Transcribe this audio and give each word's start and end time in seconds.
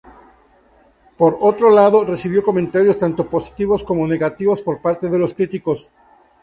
Por 1.15 1.37
otro 1.41 1.69
lado, 1.69 2.03
recibió 2.03 2.43
comentarios 2.43 2.97
tanto 2.97 3.29
positivos 3.29 3.83
como 3.83 4.07
negativos 4.07 4.63
por 4.63 4.81
parte 4.81 5.11
de 5.11 5.19
los 5.19 5.35
críticos. 5.35 5.91